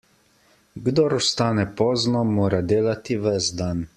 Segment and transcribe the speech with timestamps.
[0.87, 3.89] Kdor vstane pozno, mora delati ves dan.